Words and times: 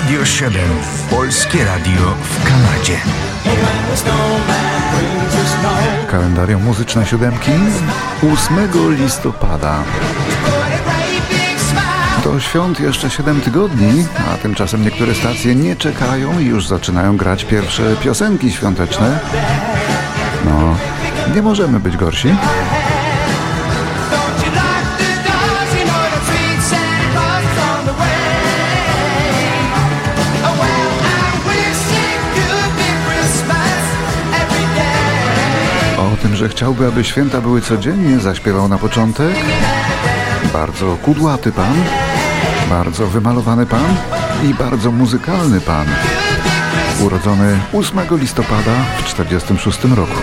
Radio 0.00 0.24
7. 0.24 0.62
Polskie 1.10 1.64
Radio 1.64 2.14
w 2.22 2.44
Kanadzie. 2.44 2.96
Kalendarium 6.10 6.64
muzyczne 6.64 7.06
siódemki 7.06 7.50
8 8.34 8.94
listopada. 8.96 9.82
Do 12.24 12.40
świąt 12.40 12.80
jeszcze 12.80 13.10
7 13.10 13.40
tygodni, 13.40 14.06
a 14.32 14.36
tymczasem 14.36 14.82
niektóre 14.82 15.14
stacje 15.14 15.54
nie 15.54 15.76
czekają 15.76 16.38
i 16.38 16.44
już 16.44 16.68
zaczynają 16.68 17.16
grać 17.16 17.44
pierwsze 17.44 17.96
piosenki 18.02 18.52
świąteczne. 18.52 19.18
No, 20.44 20.76
nie 21.34 21.42
możemy 21.42 21.80
być 21.80 21.96
gorsi. 21.96 22.34
Chciałby, 36.50 36.86
aby 36.86 37.04
święta 37.04 37.40
były 37.40 37.60
codziennie, 37.60 38.18
zaśpiewał 38.18 38.68
na 38.68 38.78
początek. 38.78 39.34
Bardzo 40.52 40.96
kudłaty 40.96 41.52
pan, 41.52 41.74
bardzo 42.70 43.06
wymalowany 43.06 43.66
pan 43.66 43.96
i 44.44 44.54
bardzo 44.54 44.90
muzykalny 44.90 45.60
pan. 45.60 45.86
Urodzony 47.00 47.60
8 47.72 47.98
listopada 48.10 48.72
w 48.98 49.02
1946 49.02 49.84
roku. 49.84 50.20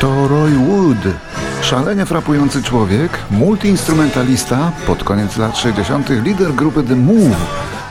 To 0.00 0.28
Roy 0.28 0.50
Wood, 0.50 1.14
szalenie 1.62 2.06
frapujący 2.06 2.62
człowiek, 2.62 3.18
multiinstrumentalista, 3.30 4.72
pod 4.86 5.04
koniec 5.04 5.36
lat 5.36 5.58
60. 5.58 6.10
lider 6.10 6.54
grupy 6.54 6.82
The 6.82 6.96
Move, 6.96 7.36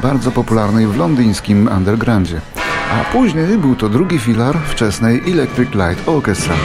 bardzo 0.01 0.31
popularnej 0.31 0.87
w 0.87 0.97
londyńskim 0.97 1.69
undergroundzie. 1.77 2.41
A 2.91 3.11
później 3.11 3.57
był 3.57 3.75
to 3.75 3.89
drugi 3.89 4.19
filar 4.19 4.57
wczesnej 4.57 5.31
Electric 5.31 5.69
Light 5.69 6.09
Orchestra. 6.09 6.55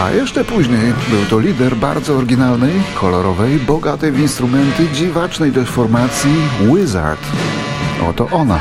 A 0.00 0.10
jeszcze 0.10 0.44
później 0.44 0.92
był 1.10 1.24
to 1.30 1.38
lider 1.38 1.76
bardzo 1.76 2.16
oryginalnej, 2.16 2.72
kolorowej, 2.94 3.58
bogatej 3.58 4.12
w 4.12 4.20
instrumenty, 4.20 4.88
dziwacznej 4.88 5.52
dość 5.52 5.70
formacji 5.70 6.34
Wizard. 6.60 7.20
Oto 8.08 8.28
ona. 8.30 8.58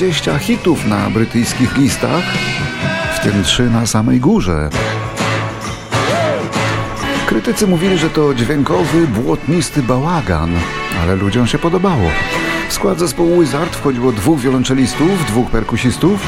20 0.00 0.38
hitów 0.38 0.86
na 0.86 1.10
brytyjskich 1.10 1.76
listach, 1.76 2.24
w 3.14 3.20
tym 3.22 3.44
3 3.44 3.70
na 3.70 3.86
samej 3.86 4.20
górze. 4.20 4.70
Krytycy 7.26 7.66
mówili, 7.66 7.98
że 7.98 8.10
to 8.10 8.34
dźwiękowy, 8.34 9.06
błotnisty 9.06 9.82
bałagan, 9.82 10.50
ale 11.02 11.16
ludziom 11.16 11.46
się 11.46 11.58
podobało. 11.58 12.10
W 12.68 12.72
skład 12.72 12.98
zespołu 12.98 13.40
Wizard 13.40 13.76
wchodziło 13.76 14.12
dwóch 14.12 14.40
wiolonczelistów, 14.40 15.26
dwóch 15.26 15.50
perkusistów, 15.50 16.26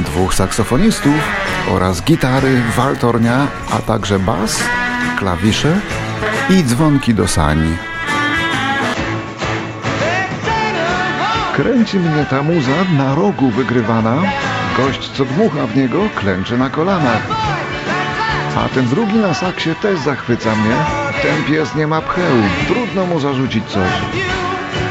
dwóch 0.00 0.34
saksofonistów 0.34 1.14
oraz 1.70 2.02
gitary, 2.02 2.62
waltornia, 2.76 3.46
a 3.70 3.78
także 3.78 4.18
bas, 4.18 4.60
klawisze 5.18 5.80
i 6.50 6.64
dzwonki 6.64 7.14
do 7.14 7.28
sani. 7.28 7.91
Kręci 11.52 11.98
mnie 11.98 12.26
ta 12.30 12.42
muza 12.42 12.84
na 12.96 13.14
rogu 13.14 13.50
wygrywana. 13.50 14.16
Gość, 14.76 15.10
co 15.10 15.24
dmucha 15.24 15.66
w 15.66 15.76
niego, 15.76 15.98
klęczy 16.14 16.58
na 16.58 16.70
kolanach. 16.70 17.22
A 18.56 18.68
ten 18.68 18.86
drugi 18.86 19.14
na 19.14 19.34
saksie 19.34 19.74
też 19.74 19.98
zachwyca 19.98 20.50
mnie. 20.56 20.74
Ten 21.22 21.44
pies 21.44 21.74
nie 21.74 21.86
ma 21.86 22.00
pcheł, 22.00 22.36
trudno 22.68 23.06
mu 23.06 23.20
zarzucić 23.20 23.68
coś. 23.68 23.92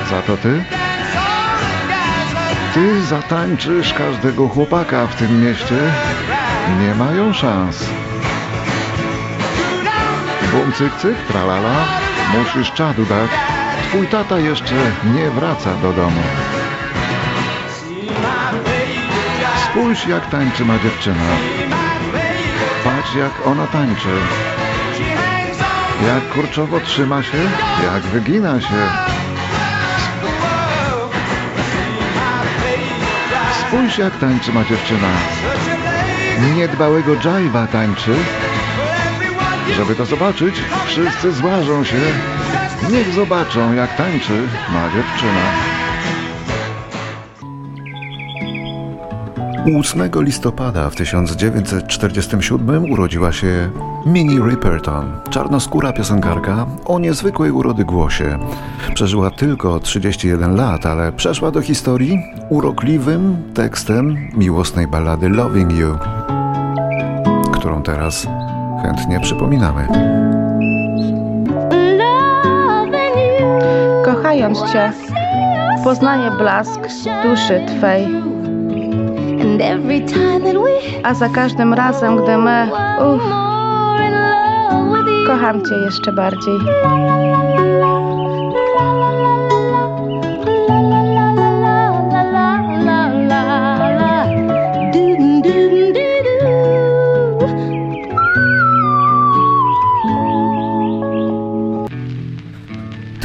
Za 0.10 0.22
to 0.22 0.38
ty? 0.38 0.64
Ty 2.74 3.02
zatańczysz 3.02 3.94
każdego 3.94 4.48
chłopaka 4.48 5.08
w 5.08 5.16
tym 5.16 5.46
mieście. 5.46 5.76
Nie 6.80 6.96
mają 6.96 7.34
szans. 7.34 7.86
Bum 10.52 10.74
cyk 10.74 10.94
cyk, 11.02 11.16
tralala, 11.28 11.86
musisz 12.34 12.72
czadu 12.72 13.06
dać. 13.06 13.51
Twój 13.92 14.08
tata 14.08 14.40
jeszcze 14.40 14.76
nie 15.16 15.30
wraca 15.30 15.76
do 15.76 15.94
domu. 15.94 16.22
Spójrz 19.66 20.08
jak 20.08 20.30
tańczy 20.30 20.66
ma 20.66 20.80
dziewczyna. 20.80 21.26
Patrz 22.84 23.16
jak 23.16 23.48
ona 23.48 23.68
tańczy. 23.68 24.10
Jak 26.08 26.30
kurczowo 26.34 26.80
trzyma 26.80 27.24
się, 27.24 27.38
jak 27.84 28.04
wygina 28.04 28.62
się. 28.62 28.88
Spójrz 33.68 33.98
jak 33.98 34.18
tańczy 34.20 34.54
ma 34.54 34.64
dziewczyna. 34.64 35.10
Niedbałego 36.56 37.16
dżajwa 37.16 37.68
tańczy. 37.68 38.16
Żeby 39.76 39.96
to 39.96 40.06
zobaczyć, 40.06 40.56
wszyscy 40.86 41.34
złażą 41.34 41.84
się. 41.84 42.02
Niech 42.90 43.14
zobaczą 43.14 43.74
jak 43.74 43.98
tańczy 43.98 44.48
ma 44.74 44.90
dziewczyna. 44.90 45.52
8 49.80 50.10
listopada 50.16 50.90
w 50.90 50.96
1947 50.96 52.92
urodziła 52.92 53.32
się 53.32 53.70
Minnie 54.06 54.40
Riperton, 54.50 55.12
czarnoskóra 55.30 55.94
piosenkarka 55.94 56.68
o 56.86 57.00
niezwykłej 57.00 57.52
urody 57.52 57.86
głosie. 57.86 58.40
Przeżyła 58.94 59.32
tylko 59.32 59.80
31 59.80 60.56
lat, 60.56 60.86
ale 60.86 61.12
przeszła 61.12 61.52
do 61.52 61.62
historii 61.62 62.20
urokliwym 62.50 63.38
tekstem 63.54 64.18
miłosnej 64.34 64.88
ballady 64.88 65.30
Loving 65.30 65.72
You, 65.74 65.98
którą 67.54 67.84
teraz 67.84 68.28
chętnie 68.84 69.20
przypominamy. 69.20 69.88
Cię, 74.56 74.92
poznaję 75.84 76.32
blask 76.32 76.80
duszy 77.24 77.62
Twej. 77.68 78.08
A 81.04 81.14
za 81.14 81.30
każdym 81.30 81.74
razem, 81.74 82.24
gdy 82.24 82.38
my, 82.38 82.70
uff, 83.16 83.24
kocham 85.28 85.66
Cię 85.66 85.76
jeszcze 85.76 86.12
bardziej. 86.12 86.60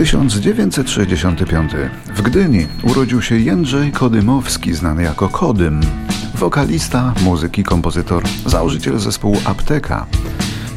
1965 0.07 1.73
w 2.15 2.23
Gdyni 2.23 2.67
urodził 2.83 3.23
się 3.23 3.39
Jędrzej 3.39 3.93
Kodymowski, 3.93 4.75
znany 4.75 5.03
jako 5.03 5.29
Kodym. 5.29 5.81
Wokalista, 6.35 7.15
muzyk 7.23 7.59
i 7.59 7.65
kompozytor, 7.65 8.23
założyciel 8.47 8.99
zespołu 8.99 9.37
Apteka. 9.45 10.07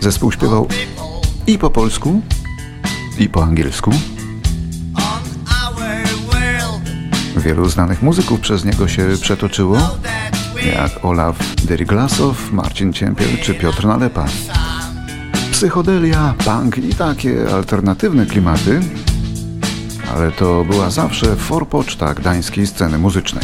Zespół 0.01 0.31
śpiewał 0.31 0.67
i 1.47 1.57
po 1.57 1.69
polsku, 1.69 2.21
i 3.19 3.29
po 3.29 3.43
angielsku. 3.43 3.91
Wielu 7.37 7.69
znanych 7.69 8.01
muzyków 8.01 8.39
przez 8.39 8.65
niego 8.65 8.87
się 8.87 9.07
przetoczyło, 9.21 9.77
jak 10.75 11.05
Olaf 11.05 11.55
Deriglasow, 11.65 12.51
Marcin 12.51 12.93
Ciempiel 12.93 13.37
czy 13.43 13.53
Piotr 13.53 13.85
Nalepa. 13.85 14.25
Psychodelia, 15.51 16.33
punk 16.45 16.77
i 16.77 16.95
takie 16.95 17.53
alternatywne 17.53 18.25
klimaty, 18.25 18.81
ale 20.15 20.31
to 20.31 20.65
była 20.65 20.89
zawsze 20.89 21.35
forpoczta 21.35 22.13
gdańskiej 22.13 22.67
sceny 22.67 22.97
muzycznej. 22.97 23.43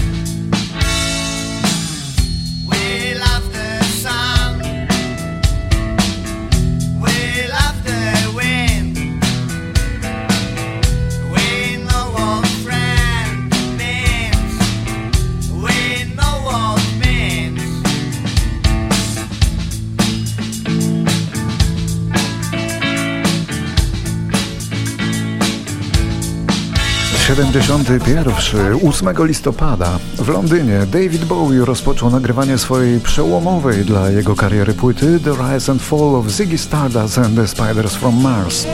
Pierwszy, 28.05 28.57
8 28.87 29.27
listopada 29.27 29.99
w 30.17 30.29
Londynie 30.29 30.79
David 30.91 31.25
Bowie 31.25 31.65
rozpoczął 31.65 32.09
nagrywanie 32.09 32.57
swojej 32.57 32.99
przełomowej 32.99 33.85
dla 33.85 34.09
jego 34.09 34.35
kariery 34.35 34.73
płyty 34.73 35.19
The 35.19 35.31
Rise 35.31 35.71
and 35.71 35.81
Fall 35.81 36.15
of 36.15 36.29
Ziggy 36.29 36.57
Stardust 36.57 37.17
and 37.17 37.35
the 37.35 37.47
Spiders 37.47 37.95
from 37.95 38.21
Mars. 38.21 38.67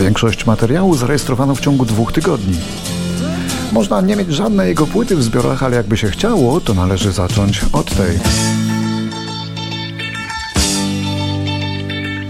Większość 0.00 0.46
materiału 0.46 0.94
zarejestrowano 0.94 1.54
w 1.54 1.60
ciągu 1.60 1.84
dwóch 1.84 2.12
tygodni. 2.12 2.58
Można 3.72 4.00
nie 4.00 4.16
mieć 4.16 4.28
żadnej 4.28 4.68
jego 4.68 4.86
płyty 4.86 5.16
w 5.16 5.22
zbiorach, 5.22 5.62
ale 5.62 5.76
jakby 5.76 5.96
się 5.96 6.10
chciało, 6.10 6.60
to 6.60 6.74
należy 6.74 7.12
zacząć 7.12 7.60
od 7.72 7.96
tej. 7.96 8.18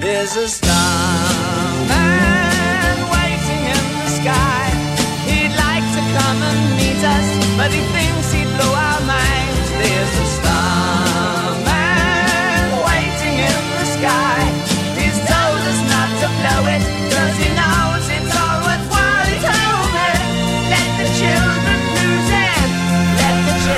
There's 0.00 0.44
a 0.44 0.48
star 0.48 1.31
but 7.02 7.70
he 7.72 7.82
thinks 7.94 8.32
he'd 8.32 8.46
blow 8.56 8.72
our 8.74 9.00
minds. 9.00 9.68
There's 9.80 10.14
a 10.24 10.26
starman 10.38 11.62
waiting 12.86 13.36
in 13.50 13.62
the 13.78 13.86
sky. 13.96 14.38
He's 14.98 15.18
told 15.26 15.62
us 15.70 15.80
not 15.90 16.10
to 16.22 16.28
blow 16.38 16.62
it, 16.74 16.82
cause 17.10 17.34
he 17.42 17.48
knows 17.58 18.04
it's 18.16 18.34
all 18.38 18.58
worthwhile. 18.66 19.02
Let 20.70 20.90
the 20.98 21.08
children. 21.18 21.78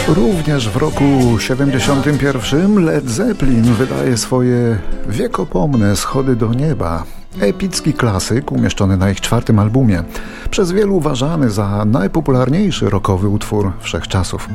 Również 0.09 0.69
w 0.69 0.77
roku 0.77 1.39
71 1.39 2.85
Led 2.85 3.11
Zeppelin 3.11 3.75
wydaje 3.75 4.17
swoje 4.17 4.79
wiekopomne 5.09 5.97
schody 5.97 6.37
do 6.37 6.55
nieba. 6.55 7.05
Epicki 7.41 7.93
klasyk 7.93 8.53
umieszczony 8.53 8.97
na 8.97 9.11
ich 9.11 9.21
czwartym 9.21 9.59
albumie, 9.59 10.03
przez 10.51 10.73
wielu 10.73 10.97
uważany 10.97 11.51
za 11.51 11.85
najpopularniejszy 11.85 12.91
rockowy 12.91 13.29
utwór 13.29 13.73
wszechczasów. 13.81 14.49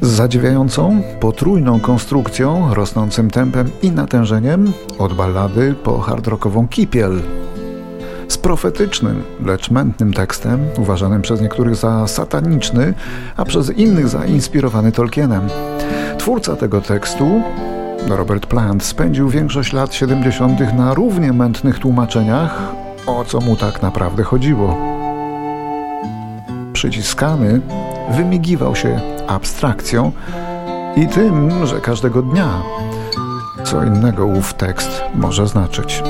Z 0.00 0.08
zadziwiającą, 0.08 1.02
potrójną 1.20 1.80
konstrukcją, 1.80 2.74
rosnącym 2.74 3.30
tempem 3.30 3.70
i 3.82 3.90
natężeniem, 3.90 4.72
od 4.98 5.14
ballady 5.14 5.74
po 5.84 6.00
hardrockową 6.00 6.68
kipiel. 6.68 7.22
Z 8.28 8.38
profetycznym, 8.38 9.22
lecz 9.44 9.70
mętnym 9.70 10.12
tekstem, 10.12 10.60
uważanym 10.78 11.22
przez 11.22 11.40
niektórych 11.40 11.76
za 11.76 12.06
sataniczny, 12.06 12.94
a 13.36 13.44
przez 13.44 13.70
innych 13.70 14.08
za 14.08 14.24
inspirowany 14.24 14.92
Tolkienem. 14.92 15.42
Twórca 16.18 16.56
tego 16.56 16.80
tekstu 16.80 17.42
Robert 18.08 18.46
Plant 18.46 18.84
spędził 18.84 19.28
większość 19.28 19.72
lat 19.72 19.94
70. 19.94 20.60
na 20.74 20.94
równie 20.94 21.32
mętnych 21.32 21.78
tłumaczeniach, 21.78 22.62
o 23.06 23.24
co 23.24 23.40
mu 23.40 23.56
tak 23.56 23.82
naprawdę 23.82 24.22
chodziło. 24.22 24.76
Przyciskany 26.72 27.60
wymigiwał 28.10 28.76
się 28.76 29.00
abstrakcją 29.26 30.12
i 30.96 31.08
tym, 31.08 31.66
że 31.66 31.80
każdego 31.80 32.22
dnia 32.22 32.62
co 33.64 33.84
innego 33.84 34.26
ów 34.26 34.54
tekst 34.54 35.02
może 35.14 35.46
znaczyć. 35.46 36.02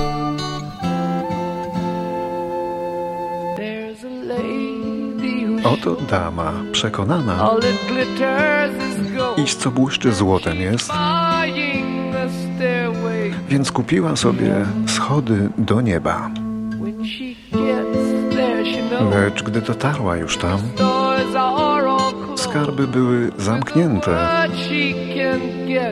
Oto 5.65 5.97
dama 6.11 6.53
przekonana, 6.73 7.51
iż 9.37 9.55
co 9.55 9.71
błyszczy 9.71 10.13
złotem 10.13 10.57
jest, 10.57 10.93
więc 13.55 13.73
kupiła 13.73 14.17
sobie 14.17 14.55
schody 14.87 15.49
do 15.59 15.81
nieba. 15.81 16.31
Lecz 19.11 19.43
gdy 19.43 19.61
dotarła 19.61 20.17
już 20.17 20.39
tam, 20.39 20.59
skarby 22.37 22.89
były 22.89 23.31
zamknięte, 23.39 24.29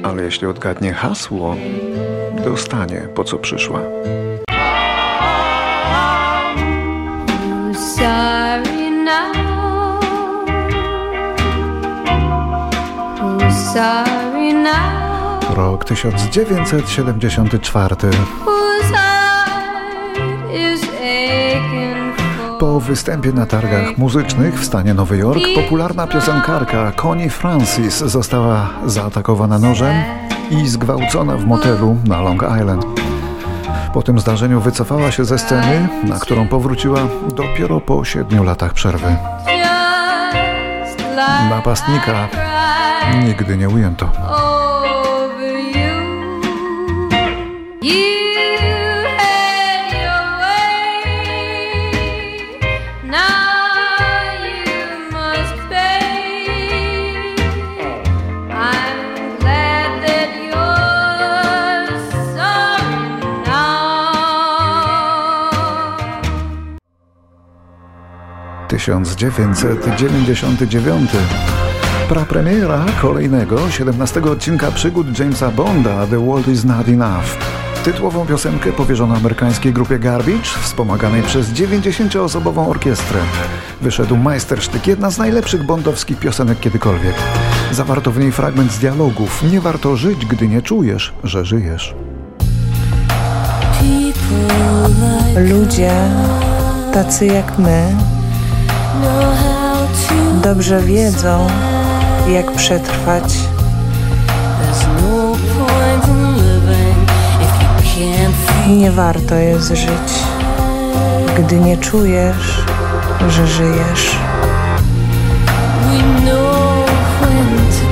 ale 0.03 0.23
jeśli 0.23 0.47
odgadnie 0.47 0.93
hasło, 0.93 1.56
dostanie 2.44 3.09
po 3.14 3.25
co 3.25 3.38
przyszła. 3.38 3.81
Sorry 13.75 14.53
now. 14.53 15.02
Rok 15.57 15.85
1974. 15.85 17.97
Po 22.61 22.81
występie 22.81 23.33
na 23.33 23.47
targach 23.47 23.99
muzycznych 23.99 24.61
w 24.61 24.65
stanie 24.65 24.95
Nowy 24.95 25.19
Jork 25.19 25.41
popularna 25.55 26.07
piosenkarka 26.07 26.93
Connie 26.93 27.31
Francis 27.31 27.99
została 27.99 28.71
zaatakowana 28.87 29.59
nożem 29.59 29.95
i 30.51 30.69
zgwałcona 30.69 31.37
w 31.37 31.47
motelu 31.47 31.97
na 32.07 32.21
Long 32.21 32.43
Island. 32.61 32.85
Po 33.95 34.03
tym 34.03 34.19
zdarzeniu 34.19 34.61
wycofała 34.61 35.11
się 35.11 35.25
ze 35.25 35.39
sceny, 35.39 35.89
na 36.05 36.19
którą 36.19 36.49
powróciła 36.49 37.01
dopiero 37.37 37.81
po 37.81 38.05
siedmiu 38.05 38.45
latach 38.45 38.73
przerwy. 38.73 39.17
Napastnika 41.51 42.29
nigdy 43.25 43.57
nie 43.57 43.69
ujęto. 43.69 44.11
Tysiąc 68.82 69.15
dziewięćset 69.15 69.96
dziewięćdziesiąty 69.96 70.69
dziewiąty. 70.69 71.17
Prapremiera 72.08 72.84
kolejnego, 73.03 73.70
17 73.70 74.22
odcinka 74.22 74.70
przygód 74.70 75.19
Jamesa 75.19 75.51
Bonda 75.51 76.06
The 76.06 76.27
World 76.27 76.48
Is 76.48 76.65
Not 76.65 76.89
Enough. 76.89 77.39
Tytułową 77.84 78.27
piosenkę 78.27 78.72
powierzono 78.72 79.15
amerykańskiej 79.17 79.72
grupie 79.72 79.98
Garbage, 79.98 80.44
wspomaganej 80.60 81.22
przez 81.22 81.53
90-osobową 81.53 82.69
orkiestrę. 82.69 83.20
Wyszedł 83.81 84.17
majstersztyk, 84.17 84.86
jedna 84.86 85.10
z 85.10 85.19
najlepszych 85.19 85.67
bondowskich 85.67 86.19
piosenek 86.19 86.60
kiedykolwiek. 86.60 87.15
Zawarto 87.72 88.10
w 88.10 88.19
niej 88.19 88.32
fragment 88.32 88.72
z 88.72 88.79
dialogów. 88.79 89.43
Nie 89.53 89.60
warto 89.60 89.96
żyć, 89.96 90.27
gdy 90.27 90.48
nie 90.48 90.62
czujesz, 90.62 91.12
że 91.24 91.44
żyjesz. 91.44 91.94
Ludzie 95.36 95.93
tacy 96.93 97.27
jak 97.27 97.58
my 97.58 97.93
dobrze 100.43 100.81
wiedzą, 100.81 101.46
jak 102.29 102.53
przetrwać 102.53 103.25
Nie 108.69 108.91
warto 108.91 109.34
jest 109.34 109.69
żyć, 109.69 110.13
gdy 111.39 111.61
nie 111.61 111.77
czujesz, 111.77 112.65
że 113.29 113.46
żyjesz. 113.46 114.17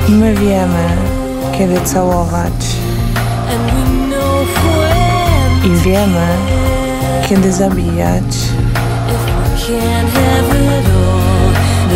My 0.09 0.35
wiemy, 0.35 0.89
kiedy 1.57 1.81
całować. 1.81 2.75
I 5.65 5.69
wiemy, 5.69 6.27
kiedy 7.29 7.53
zabijać. 7.53 8.23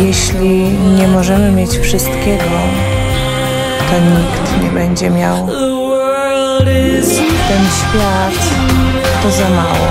Jeśli 0.00 0.48
nie 0.98 1.08
możemy 1.08 1.52
mieć 1.52 1.78
wszystkiego, 1.78 2.44
to 3.90 3.98
nikt 3.98 4.62
nie 4.62 4.70
będzie 4.70 5.10
miał. 5.10 5.48
Ten 7.48 7.64
świat 7.78 8.54
to 9.22 9.30
za 9.30 9.48
mało, 9.50 9.88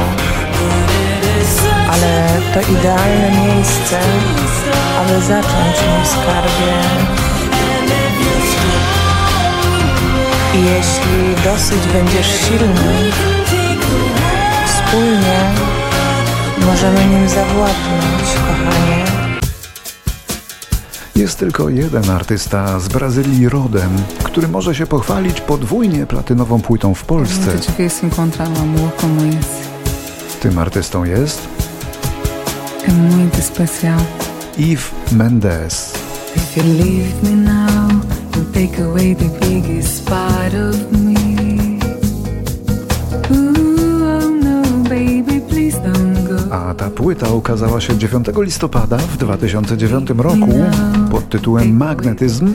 ale 1.91 2.41
to 2.53 2.71
idealne 2.71 3.31
miejsce, 3.31 3.99
aby 4.99 5.21
zacząć 5.21 5.75
mój 5.89 6.05
skarbie. 6.05 6.73
I 10.53 10.65
jeśli 10.65 11.43
dosyć 11.43 11.87
będziesz 11.93 12.39
silny, 12.41 13.11
wspólnie 14.65 15.39
możemy 16.65 17.05
nim 17.05 17.29
zawładnąć, 17.29 18.33
kochanie. 18.47 19.24
Jest 21.15 21.39
tylko 21.39 21.69
jeden 21.69 22.09
artysta 22.09 22.79
z 22.79 22.87
Brazylii 22.87 23.49
rodem, 23.49 23.89
który 24.23 24.47
może 24.47 24.75
się 24.75 24.87
pochwalić 24.87 25.41
podwójnie 25.41 26.05
platynową 26.05 26.61
płytą 26.61 26.93
w 26.93 27.03
Polsce. 27.03 27.53
Esse. 27.53 27.71
Tym 30.41 30.57
artystą 30.57 31.03
jest 31.03 31.41
É 32.87 32.91
muito 32.91 33.37
especial. 33.39 33.99
Yves 34.57 34.91
Mendes. 35.11 35.93
If 36.35 36.55
you 36.55 36.63
leave 36.63 37.23
me 37.23 37.35
now, 37.35 37.89
take 38.53 38.79
away 38.79 39.15
the 39.15 39.29
biggest 39.39 40.05
part 40.05 40.53
of 40.53 40.91
me. 40.91 41.14
A 46.55 46.73
ta 46.73 46.89
płyta 46.89 47.29
ukazała 47.29 47.81
się 47.81 47.97
9 47.97 48.27
listopada 48.37 48.97
w 48.97 49.17
2009 49.17 50.09
roku 50.17 50.47
pod 51.11 51.29
tytułem 51.29 51.77
Magnetyzm. 51.77 52.53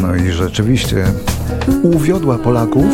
No 0.00 0.14
i 0.14 0.30
rzeczywiście 0.30 1.04
uwiodła 1.82 2.38
Polaków 2.38 2.84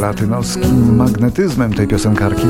latynoskim 0.00 0.96
magnetyzmem 0.96 1.74
tej 1.74 1.88
piosenkarki. 1.88 2.46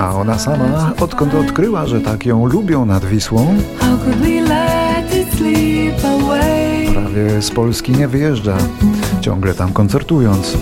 A 0.00 0.14
ona 0.14 0.38
sama, 0.38 0.92
odkąd 1.00 1.34
odkryła, 1.34 1.86
że 1.86 2.00
tak 2.00 2.26
ją 2.26 2.46
lubią 2.46 2.86
nad 2.86 3.04
Wisłą, 3.04 3.54
prawie 6.92 7.42
z 7.42 7.50
Polski 7.50 7.92
nie 7.92 8.08
wyjeżdża, 8.08 8.56
ciągle 9.20 9.54
tam 9.54 9.72
koncertując. 9.72 10.56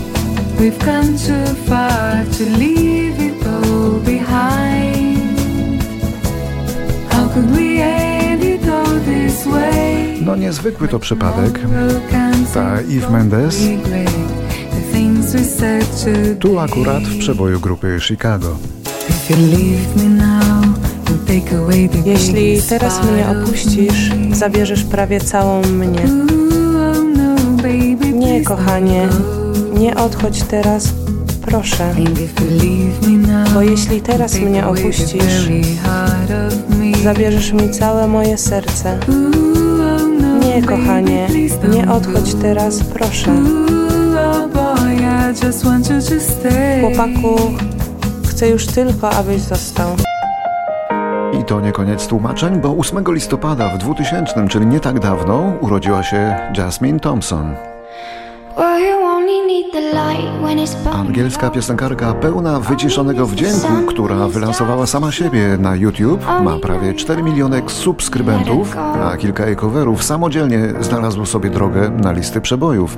We've 0.59 0.77
come 0.85 1.03
too 1.03 1.55
far 1.65 2.25
to 2.37 2.43
leave 2.59 3.25
it 3.25 3.47
all 3.47 3.99
behind. 4.05 5.19
How 7.09 7.29
could 7.33 7.45
we 7.45 7.83
end 7.83 8.43
it 8.43 8.69
all 8.69 8.99
this 9.05 9.45
way? 9.45 10.21
No 10.21 10.35
niezwykły 10.35 10.87
to 10.87 10.99
przypadek. 10.99 11.59
Ta 12.53 12.77
Eve 12.79 13.09
Mendes 13.11 13.61
tu 16.39 16.59
akurat 16.59 17.03
w 17.03 17.19
przeboju 17.19 17.59
grupy 17.59 17.99
Chicago. 17.99 18.57
If 19.09 20.86
Jeśli 22.05 22.61
teraz 22.61 23.03
mnie 23.03 23.25
opuścisz, 23.29 24.11
zabierzesz 24.31 24.83
prawie 24.83 25.19
całą 25.19 25.61
mnie. 25.61 26.01
Oh 26.03 27.03
no, 27.17 28.11
Nie, 28.13 28.43
kochanie, 28.43 29.07
nie 29.79 29.95
odchodź 29.95 30.43
teraz, 30.43 30.93
proszę. 31.41 31.95
Bo 33.53 33.61
jeśli 33.61 34.01
teraz 34.01 34.39
mnie 34.39 34.67
opuścisz, 34.67 35.49
zabierzesz 37.03 37.51
mi 37.51 37.69
całe 37.69 38.07
moje 38.07 38.37
serce. 38.37 38.99
Oh 39.01 40.07
no, 40.21 40.37
Nie, 40.37 40.61
kochanie, 40.61 41.27
nie 41.73 41.91
odchodź 41.91 42.33
teraz, 42.33 42.83
proszę. 42.83 43.31
Oh. 43.31 44.77
Chłopaku, 46.81 47.35
chcę 48.27 48.49
już 48.49 48.65
tylko, 48.65 49.09
abyś 49.09 49.41
został. 49.41 50.06
I 51.39 51.43
to 51.43 51.61
nie 51.61 51.71
koniec 51.71 52.07
tłumaczeń, 52.07 52.61
bo 52.61 52.75
8 52.79 53.03
listopada 53.07 53.69
w 53.69 53.77
2000, 53.77 54.47
czyli 54.47 54.65
nie 54.65 54.79
tak 54.79 54.99
dawno, 54.99 55.53
urodziła 55.61 56.03
się 56.03 56.35
Jasmine 56.57 56.99
Thompson. 56.99 57.55
Angielska 60.93 61.49
piosenkarka 61.49 62.13
pełna 62.13 62.59
wyciszonego 62.59 63.27
wdzięku, 63.27 63.67
która 63.87 64.27
wylansowała 64.27 64.87
sama 64.87 65.11
siebie 65.11 65.57
na 65.59 65.75
YouTube, 65.75 66.25
ma 66.43 66.59
prawie 66.59 66.93
4 66.93 67.23
miliony 67.23 67.61
subskrybentów, 67.67 68.77
a 68.77 69.17
kilka 69.17 69.45
jej 69.45 69.55
coverów 69.55 70.03
samodzielnie 70.03 70.73
znalazło 70.79 71.25
sobie 71.25 71.49
drogę 71.49 71.89
na 71.89 72.11
listy 72.11 72.41
przebojów. 72.41 72.97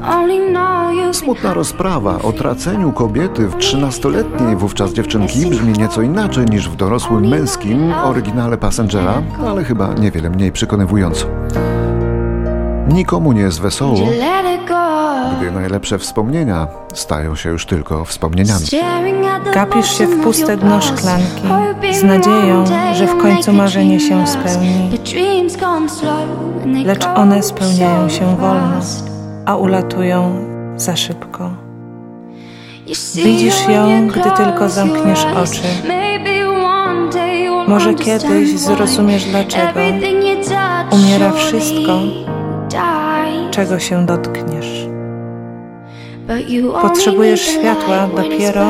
Smutna 1.11 1.53
rozprawa 1.53 2.21
o 2.21 2.31
traceniu 2.31 2.91
kobiety 2.91 3.47
w 3.47 3.55
13-letniej 3.55 4.55
wówczas 4.55 4.93
dziewczynki 4.93 5.45
brzmi 5.45 5.73
nieco 5.73 6.01
inaczej 6.01 6.45
niż 6.45 6.69
w 6.69 6.75
dorosłym 6.75 7.27
męskim 7.27 7.93
oryginale 7.93 8.57
Passengera, 8.57 9.21
ale 9.47 9.63
chyba 9.63 9.93
niewiele 9.93 10.29
mniej 10.29 10.51
przekonywująco. 10.51 11.25
Nikomu 12.93 13.31
nie 13.31 13.41
jest 13.41 13.61
wesoło, 13.61 13.99
gdy 15.37 15.51
najlepsze 15.51 15.99
wspomnienia 15.99 16.67
stają 16.93 17.35
się 17.35 17.49
już 17.49 17.65
tylko 17.65 18.05
wspomnieniami. 18.05 18.65
Gapisz 19.53 19.97
się 19.97 20.07
w 20.07 20.23
puste 20.23 20.57
dno 20.57 20.81
szklanki 20.81 21.41
z 21.93 22.03
nadzieją, 22.03 22.65
że 22.93 23.07
w 23.07 23.17
końcu 23.21 23.53
marzenie 23.53 23.99
się 23.99 24.27
spełni. 24.27 24.89
Lecz 26.85 27.05
one 27.05 27.43
spełniają 27.43 28.09
się 28.09 28.35
wolno, 28.37 28.79
a 29.45 29.55
ulatują 29.55 30.45
za 30.77 30.95
szybko. 30.95 31.51
Widzisz 33.15 33.67
ją, 33.67 34.07
gdy 34.07 34.31
tylko 34.31 34.69
zamkniesz 34.69 35.25
oczy. 35.43 35.61
Może 37.67 37.93
kiedyś 37.93 38.59
zrozumiesz 38.59 39.25
dlaczego. 39.25 39.79
Umiera 40.91 41.31
wszystko. 41.31 41.99
Czego 43.59 43.79
się 43.79 44.05
dotkniesz. 44.05 44.87
But 46.27 46.49
you 46.49 46.75
only 46.75 46.89
Potrzebujesz 46.89 47.41
światła 47.41 48.05
light 48.05 48.15
when 48.15 48.25
it's 48.25 48.31
dopiero, 48.31 48.65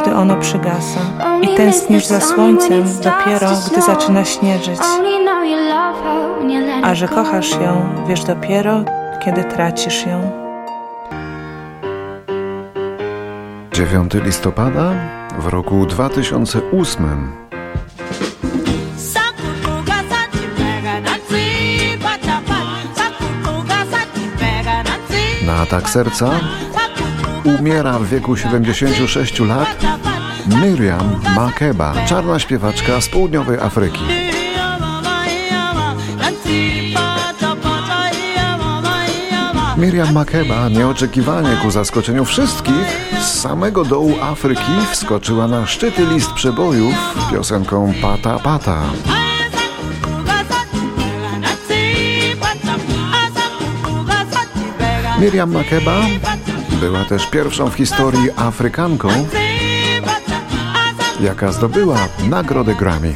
gdy 0.00 0.14
ono 0.14 0.36
przygasa. 0.36 1.00
I 1.42 1.56
tęsknisz 1.56 2.06
za 2.06 2.20
słońcem 2.20 2.68
when 2.68 2.80
it 2.80 2.88
starts 2.88 3.24
dopiero, 3.24 3.50
gdy 3.72 3.82
zaczyna 3.82 4.24
śnieżyć. 4.24 4.80
Only 4.80 5.24
know 5.24 5.44
you 5.44 5.56
love 5.56 6.02
her 6.02 6.38
when 6.38 6.50
you 6.50 6.60
let 6.66 6.84
A 6.84 6.94
że 6.94 7.08
go. 7.08 7.14
kochasz 7.14 7.50
ją, 7.50 7.82
wiesz 8.08 8.24
dopiero, 8.24 8.84
kiedy 9.24 9.44
tracisz 9.44 10.06
ją. 10.06 10.30
9 13.72 14.14
listopada 14.14 14.92
w 15.38 15.46
roku 15.46 15.86
2008 15.86 17.49
na 25.50 25.62
atak 25.62 25.90
serca 25.90 26.30
umiera 27.44 27.98
w 27.98 28.06
wieku 28.06 28.36
76 28.36 29.40
lat 29.40 29.68
Miriam 30.62 31.20
Makeba, 31.36 31.94
czarna 32.06 32.38
śpiewaczka 32.38 33.00
z 33.00 33.08
południowej 33.08 33.58
Afryki. 33.58 34.00
Miriam 39.76 40.12
Makeba 40.12 40.68
nieoczekiwanie 40.68 41.56
ku 41.62 41.70
zaskoczeniu 41.70 42.24
wszystkich 42.24 43.10
z 43.20 43.40
samego 43.40 43.84
dołu 43.84 44.14
Afryki 44.22 44.72
wskoczyła 44.92 45.48
na 45.48 45.66
szczyty 45.66 46.06
list 46.06 46.32
przebojów 46.32 46.94
piosenką 47.30 47.92
Pata 48.02 48.38
Pata. 48.38 48.82
Miriam 55.20 55.52
Makeba 55.52 56.00
była 56.80 57.04
też 57.04 57.26
pierwszą 57.26 57.70
w 57.70 57.74
historii 57.74 58.30
Afrykanką, 58.36 59.08
jaka 61.20 61.52
zdobyła 61.52 62.08
nagrodę 62.28 62.74
Grammy. 62.74 63.14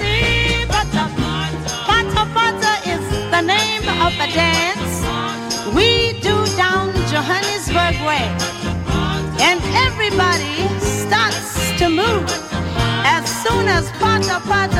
As 13.06 13.42
soon 13.42 13.68
as 13.68 13.84
Pata 14.00 14.40
Pata. 14.49 14.73